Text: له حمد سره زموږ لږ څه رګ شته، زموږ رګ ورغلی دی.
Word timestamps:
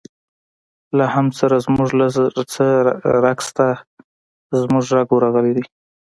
له 0.97 1.05
حمد 1.13 1.33
سره 1.41 1.55
زموږ 1.65 1.89
لږ 1.99 2.11
څه 2.53 2.65
رګ 3.23 3.37
شته، 3.47 3.67
زموږ 4.59 4.85
رګ 4.95 5.07
ورغلی 5.11 5.51
دی. 5.57 5.65